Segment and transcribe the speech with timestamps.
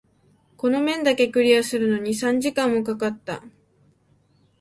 [0.57, 3.43] この面だけクリアするのに三時間も掛かった。